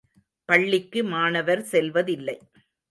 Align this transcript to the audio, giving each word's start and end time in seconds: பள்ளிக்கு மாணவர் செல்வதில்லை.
பள்ளிக்கு 0.49 1.03
மாணவர் 1.03 1.63
செல்வதில்லை. 1.63 2.37